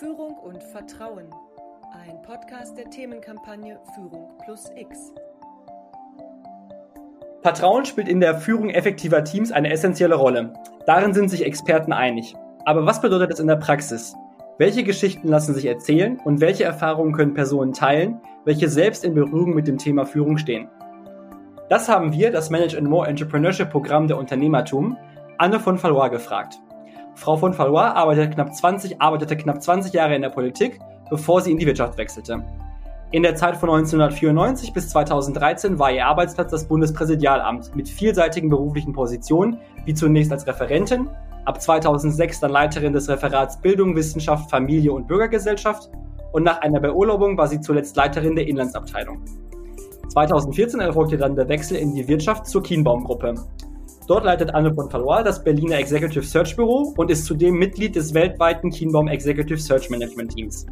[0.00, 1.26] Führung und Vertrauen.
[1.92, 5.12] Ein Podcast der Themenkampagne Führung plus X.
[7.42, 10.54] Vertrauen spielt in der Führung effektiver Teams eine essentielle Rolle.
[10.86, 12.34] Darin sind sich Experten einig.
[12.64, 14.14] Aber was bedeutet es in der Praxis?
[14.56, 19.54] Welche Geschichten lassen sich erzählen und welche Erfahrungen können Personen teilen, welche selbst in Berührung
[19.54, 20.68] mit dem Thema Führung stehen?
[21.68, 24.96] Das haben wir, das Manage and More Entrepreneurship Programm der Unternehmertum,
[25.36, 26.58] Anne von Valois gefragt.
[27.14, 30.78] Frau von Valois arbeitete knapp 20, arbeitete knapp 20 Jahre in der Politik,
[31.10, 32.44] bevor sie in die Wirtschaft wechselte.
[33.12, 38.92] In der Zeit von 1994 bis 2013 war ihr Arbeitsplatz das Bundespräsidialamt mit vielseitigen beruflichen
[38.92, 41.08] Positionen, wie zunächst als Referentin,
[41.44, 45.90] ab 2006 dann Leiterin des Referats Bildung, Wissenschaft, Familie und Bürgergesellschaft
[46.32, 49.24] und nach einer Beurlaubung war sie zuletzt Leiterin der Inlandsabteilung.
[50.10, 53.34] 2014 erfolgte dann der Wechsel in die Wirtschaft zur Kienbaum-Gruppe.
[54.10, 58.12] Dort leitet Anne von Valois das Berliner Executive Search Büro und ist zudem Mitglied des
[58.12, 60.66] weltweiten Kienbaum Executive Search Management Teams.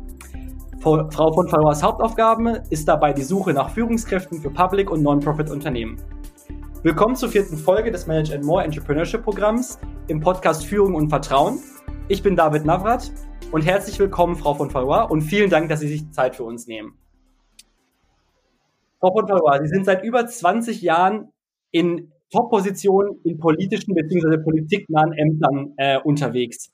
[0.81, 6.03] Frau von Valois Hauptaufgabe ist dabei die Suche nach Führungskräften für Public- und Non-Profit-Unternehmen.
[6.83, 11.61] Willkommen zur vierten Folge des Manage and More Entrepreneurship Programms im Podcast Führung und Vertrauen.
[12.09, 13.13] Ich bin David Navrat
[13.53, 16.67] und herzlich willkommen, Frau von Valois, und vielen Dank, dass Sie sich Zeit für uns
[16.67, 16.99] nehmen.
[18.99, 21.31] Frau von Valois, Sie sind seit über 20 Jahren
[21.71, 24.43] in Top-Positionen in politischen bzw.
[24.43, 26.71] politiknahen Ämtern äh, unterwegs.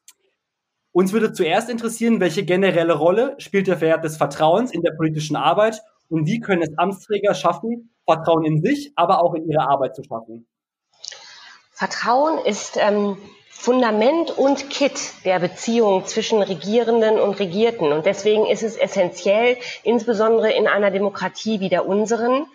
[0.92, 5.36] Uns würde zuerst interessieren, welche generelle Rolle spielt der Wert des Vertrauens in der politischen
[5.36, 9.96] Arbeit und wie können es Amtsträger schaffen, Vertrauen in sich, aber auch in ihre Arbeit
[9.96, 10.46] zu schaffen?
[11.72, 13.16] Vertrauen ist ähm,
[13.48, 17.92] Fundament und Kit der Beziehung zwischen Regierenden und Regierten.
[17.92, 22.46] Und deswegen ist es essentiell, insbesondere in einer Demokratie wie der unseren,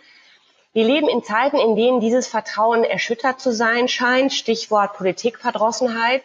[0.74, 6.22] wir leben in Zeiten, in denen dieses Vertrauen erschüttert zu sein scheint, Stichwort Politikverdrossenheit.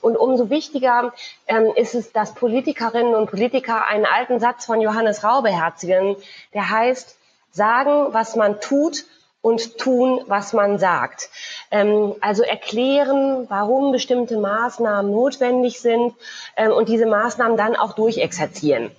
[0.00, 1.12] Und umso wichtiger
[1.46, 6.16] ähm, ist es, dass Politikerinnen und Politiker einen alten Satz von Johannes Rau beherzigen,
[6.52, 7.16] der heißt,
[7.52, 9.04] sagen, was man tut
[9.40, 11.30] und tun, was man sagt.
[11.70, 16.14] Ähm, also erklären, warum bestimmte Maßnahmen notwendig sind
[16.56, 18.90] ähm, und diese Maßnahmen dann auch durchexerzieren.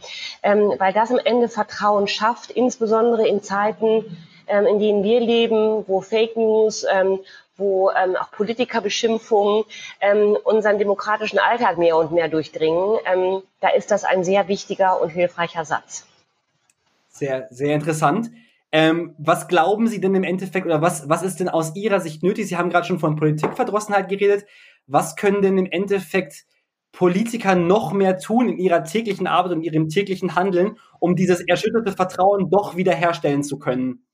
[0.44, 5.84] Ähm, weil das am Ende Vertrauen schafft, insbesondere in Zeiten, ähm, in denen wir leben,
[5.88, 7.20] wo Fake News, ähm,
[7.58, 9.64] wo ähm, auch Politikerbeschimpfungen
[10.02, 15.02] ähm, unseren demokratischen Alltag mehr und mehr durchdringen, ähm, da ist das ein sehr wichtiger
[15.02, 16.06] und hilfreicher Satz.
[17.10, 18.30] Sehr, sehr interessant.
[18.72, 22.22] Ähm, was glauben Sie denn im Endeffekt oder was, was ist denn aus Ihrer Sicht
[22.22, 22.48] nötig?
[22.48, 24.46] Sie haben gerade schon von Politikverdrossenheit geredet.
[24.88, 26.46] Was können denn im Endeffekt
[26.92, 31.92] Politiker noch mehr tun in ihrer täglichen Arbeit und ihrem täglichen Handeln, um dieses erschütterte
[31.92, 34.07] Vertrauen doch wiederherstellen zu können?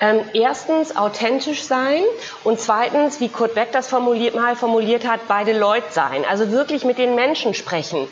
[0.00, 2.02] Ähm, erstens authentisch sein
[2.42, 6.24] und zweitens, wie Kurt Beck das formuliert, mal formuliert hat, beide Leute sein.
[6.24, 8.08] Also wirklich mit den Menschen sprechen,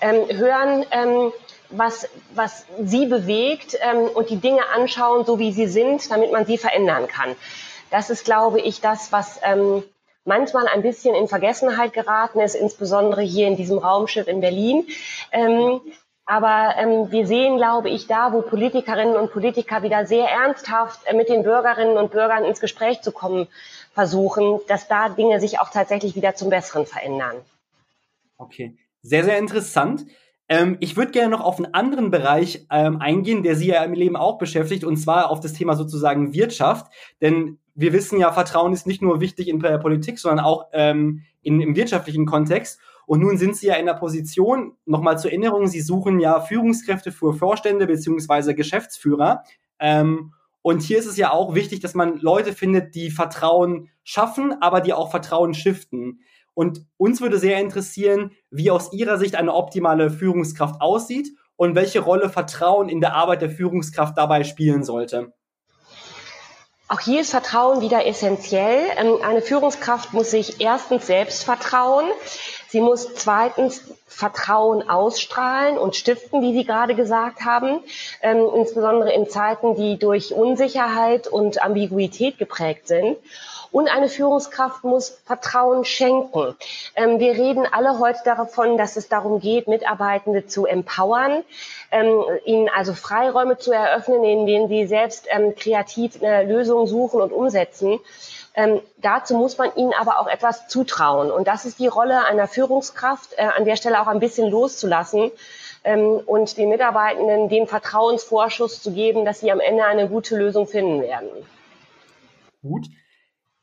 [0.00, 1.32] ähm, hören, ähm,
[1.70, 6.46] was, was sie bewegt ähm, und die Dinge anschauen, so wie sie sind, damit man
[6.46, 7.34] sie verändern kann.
[7.90, 9.82] Das ist, glaube ich, das, was ähm,
[10.24, 14.86] manchmal ein bisschen in Vergessenheit geraten ist, insbesondere hier in diesem Raumschiff in Berlin.
[16.32, 21.14] Aber ähm, wir sehen, glaube ich, da, wo Politikerinnen und Politiker wieder sehr ernsthaft äh,
[21.14, 23.48] mit den Bürgerinnen und Bürgern ins Gespräch zu kommen
[23.92, 27.36] versuchen, dass da Dinge sich auch tatsächlich wieder zum Besseren verändern.
[28.38, 30.06] Okay, sehr, sehr interessant.
[30.48, 33.92] Ähm, ich würde gerne noch auf einen anderen Bereich ähm, eingehen, der Sie ja im
[33.92, 36.90] Leben auch beschäftigt, und zwar auf das Thema sozusagen Wirtschaft.
[37.20, 41.24] Denn wir wissen ja, Vertrauen ist nicht nur wichtig in der Politik, sondern auch ähm,
[41.42, 42.80] in, im wirtschaftlichen Kontext.
[43.06, 47.12] Und nun sind Sie ja in der Position, nochmal zur Erinnerung, Sie suchen ja Führungskräfte
[47.12, 49.42] für Vorstände beziehungsweise Geschäftsführer.
[49.78, 50.32] Ähm,
[50.62, 54.80] und hier ist es ja auch wichtig, dass man Leute findet, die Vertrauen schaffen, aber
[54.80, 56.20] die auch Vertrauen shiften.
[56.54, 62.00] Und uns würde sehr interessieren, wie aus Ihrer Sicht eine optimale Führungskraft aussieht und welche
[62.00, 65.32] Rolle Vertrauen in der Arbeit der Führungskraft dabei spielen sollte.
[66.88, 68.84] Auch hier ist Vertrauen wieder essentiell.
[68.96, 72.04] Ähm, eine Führungskraft muss sich erstens selbst vertrauen.
[72.72, 77.80] Sie muss zweitens Vertrauen ausstrahlen und stiften, wie Sie gerade gesagt haben,
[78.22, 83.18] ähm, insbesondere in Zeiten, die durch Unsicherheit und Ambiguität geprägt sind.
[83.72, 86.56] Und eine Führungskraft muss Vertrauen schenken.
[86.96, 91.44] Ähm, wir reden alle heute davon, dass es darum geht, Mitarbeitende zu empowern,
[91.90, 97.20] ähm, ihnen also Freiräume zu eröffnen, in denen sie selbst ähm, kreativ eine Lösung suchen
[97.20, 98.00] und umsetzen.
[98.54, 101.30] Ähm, dazu muss man ihnen aber auch etwas zutrauen.
[101.30, 105.30] Und das ist die Rolle einer Führungskraft, äh, an der Stelle auch ein bisschen loszulassen
[105.84, 110.66] ähm, und den Mitarbeitenden den Vertrauensvorschuss zu geben, dass sie am Ende eine gute Lösung
[110.66, 111.28] finden werden.
[112.62, 112.86] Gut.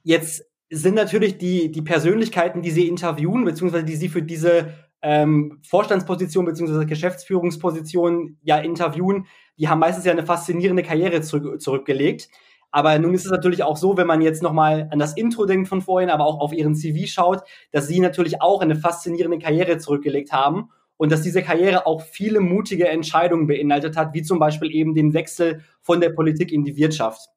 [0.03, 5.59] Jetzt sind natürlich die, die Persönlichkeiten, die Sie interviewen, beziehungsweise die Sie für diese ähm,
[5.67, 6.85] Vorstandspositionen bzw.
[6.85, 9.27] Geschäftsführungspositionen ja interviewen,
[9.57, 12.29] die haben meistens ja eine faszinierende Karriere zurück, zurückgelegt.
[12.71, 15.67] Aber nun ist es natürlich auch so, wenn man jetzt nochmal an das Intro denkt
[15.67, 19.77] von vorhin, aber auch auf ihren CV schaut, dass sie natürlich auch eine faszinierende Karriere
[19.77, 24.69] zurückgelegt haben und dass diese Karriere auch viele mutige Entscheidungen beinhaltet hat, wie zum Beispiel
[24.71, 27.29] eben den Wechsel von der Politik in die Wirtschaft.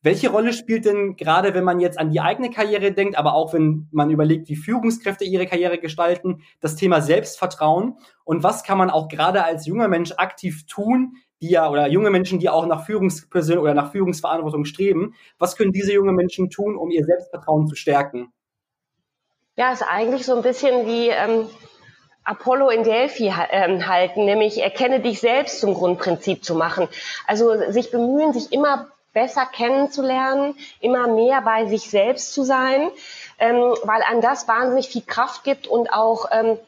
[0.00, 3.52] Welche Rolle spielt denn gerade, wenn man jetzt an die eigene Karriere denkt, aber auch
[3.52, 8.90] wenn man überlegt, wie Führungskräfte ihre Karriere gestalten, das Thema Selbstvertrauen und was kann man
[8.90, 12.86] auch gerade als junger Mensch aktiv tun, die ja oder junge Menschen, die auch nach
[12.86, 17.76] Führungspersonen oder nach Führungsverantwortung streben, was können diese jungen Menschen tun, um ihr Selbstvertrauen zu
[17.76, 18.32] stärken?
[19.56, 21.48] Ja, ist eigentlich so ein bisschen wie ähm,
[22.24, 26.88] Apollo in Delphi äh, halten, nämlich erkenne dich selbst zum Grundprinzip zu machen.
[27.26, 32.90] Also sich bemühen, sich immer besser kennenzulernen, immer mehr bei sich selbst zu sein,
[33.38, 36.58] ähm, weil an das wahnsinnig viel Kraft gibt und auch ähm,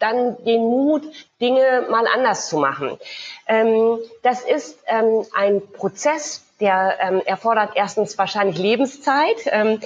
[0.00, 1.04] dann den Mut,
[1.40, 2.98] Dinge mal anders zu machen.
[3.46, 9.80] Ähm, das ist ähm, ein Prozess, der ähm, erfordert erstens wahrscheinlich Lebenszeit ähm,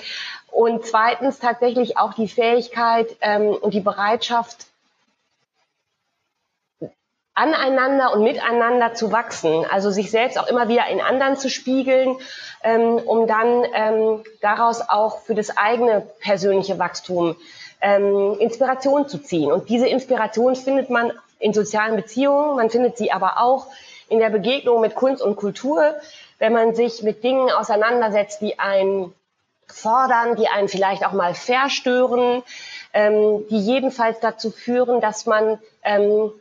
[0.50, 4.68] und zweitens tatsächlich auch die Fähigkeit ähm, und die Bereitschaft,
[7.36, 12.16] aneinander und miteinander zu wachsen, also sich selbst auch immer wieder in anderen zu spiegeln,
[12.62, 17.34] ähm, um dann daraus auch für das eigene persönliche Wachstum
[17.84, 19.52] ähm, Inspiration zu ziehen.
[19.52, 23.66] Und diese Inspiration findet man in sozialen Beziehungen, man findet sie aber auch
[24.08, 25.94] in der Begegnung mit Kunst und Kultur,
[26.38, 29.12] wenn man sich mit Dingen auseinandersetzt, die einen
[29.68, 32.42] fordern, die einen vielleicht auch mal verstören,
[32.94, 36.32] ähm, die jedenfalls dazu führen, dass man ähm,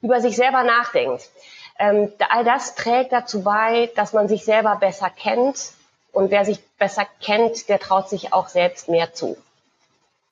[0.00, 1.30] über sich selber nachdenkt.
[1.78, 5.72] Ähm, all das trägt dazu bei, dass man sich selber besser kennt.
[6.12, 9.36] Und wer sich besser kennt, der traut sich auch selbst mehr zu.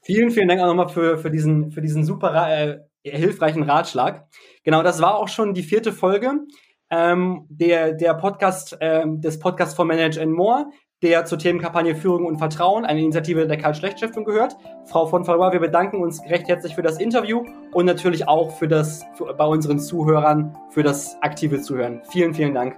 [0.02, 4.26] Vielen, vielen Dank auch nochmal für, für, diesen, für diesen super äh, hilfreichen Ratschlag.
[4.64, 6.32] Genau, das war auch schon die vierte Folge
[6.90, 10.66] ähm, der, der Podcast, ähm, des Podcasts von Manage and More
[11.02, 14.56] der zur Themenkampagne Führung und Vertrauen, eine Initiative der Karl-Schlecht-Stiftung gehört.
[14.86, 18.68] Frau von Valois, wir bedanken uns recht herzlich für das Interview und natürlich auch für
[18.68, 22.02] das, für, bei unseren Zuhörern für das aktive Zuhören.
[22.10, 22.76] Vielen, vielen Dank.